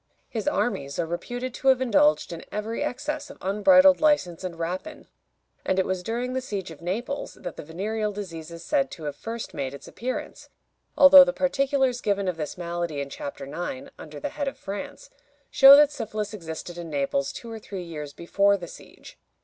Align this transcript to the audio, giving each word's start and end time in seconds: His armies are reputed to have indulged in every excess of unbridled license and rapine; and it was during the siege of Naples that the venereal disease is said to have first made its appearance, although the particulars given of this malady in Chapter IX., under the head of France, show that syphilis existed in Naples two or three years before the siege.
His 0.29 0.47
armies 0.47 0.97
are 0.97 1.05
reputed 1.05 1.53
to 1.53 1.67
have 1.67 1.79
indulged 1.79 2.33
in 2.33 2.43
every 2.51 2.83
excess 2.83 3.29
of 3.29 3.37
unbridled 3.39 4.01
license 4.01 4.43
and 4.43 4.57
rapine; 4.57 5.05
and 5.63 5.77
it 5.77 5.85
was 5.85 6.01
during 6.01 6.33
the 6.33 6.41
siege 6.41 6.71
of 6.71 6.81
Naples 6.81 7.35
that 7.35 7.55
the 7.55 7.61
venereal 7.61 8.11
disease 8.11 8.49
is 8.49 8.65
said 8.65 8.89
to 8.89 9.03
have 9.03 9.15
first 9.15 9.53
made 9.53 9.75
its 9.75 9.87
appearance, 9.87 10.49
although 10.97 11.23
the 11.23 11.31
particulars 11.33 12.01
given 12.01 12.27
of 12.27 12.37
this 12.37 12.57
malady 12.57 12.99
in 12.99 13.11
Chapter 13.11 13.45
IX., 13.45 13.91
under 13.99 14.19
the 14.19 14.29
head 14.29 14.47
of 14.47 14.57
France, 14.57 15.11
show 15.51 15.75
that 15.75 15.91
syphilis 15.91 16.33
existed 16.33 16.79
in 16.79 16.89
Naples 16.89 17.31
two 17.31 17.51
or 17.51 17.59
three 17.59 17.83
years 17.83 18.11
before 18.11 18.57
the 18.57 18.67
siege. 18.67 19.19